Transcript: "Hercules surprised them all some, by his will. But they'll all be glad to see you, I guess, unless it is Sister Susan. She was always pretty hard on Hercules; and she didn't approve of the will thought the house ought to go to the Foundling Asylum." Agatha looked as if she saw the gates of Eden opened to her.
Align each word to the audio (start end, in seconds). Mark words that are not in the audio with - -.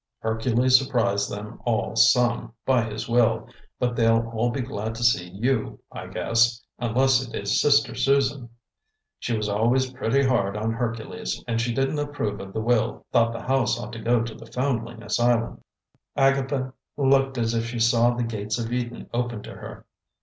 "Hercules 0.21 0.79
surprised 0.79 1.31
them 1.31 1.61
all 1.63 1.95
some, 1.95 2.53
by 2.65 2.81
his 2.85 3.07
will. 3.07 3.47
But 3.77 3.95
they'll 3.95 4.31
all 4.33 4.49
be 4.49 4.61
glad 4.61 4.95
to 4.95 5.03
see 5.03 5.29
you, 5.29 5.79
I 5.91 6.07
guess, 6.07 6.59
unless 6.79 7.21
it 7.21 7.35
is 7.35 7.61
Sister 7.61 7.93
Susan. 7.93 8.49
She 9.19 9.37
was 9.37 9.47
always 9.47 9.93
pretty 9.93 10.23
hard 10.25 10.57
on 10.57 10.73
Hercules; 10.73 11.43
and 11.47 11.61
she 11.61 11.71
didn't 11.71 11.99
approve 11.99 12.39
of 12.39 12.51
the 12.51 12.61
will 12.61 13.05
thought 13.11 13.31
the 13.31 13.43
house 13.43 13.79
ought 13.79 13.93
to 13.93 13.99
go 13.99 14.23
to 14.23 14.33
the 14.33 14.47
Foundling 14.51 15.03
Asylum." 15.03 15.61
Agatha 16.17 16.73
looked 16.97 17.37
as 17.37 17.53
if 17.53 17.67
she 17.67 17.77
saw 17.77 18.09
the 18.09 18.23
gates 18.23 18.57
of 18.57 18.73
Eden 18.73 19.07
opened 19.13 19.43
to 19.43 19.53
her. 19.53 19.85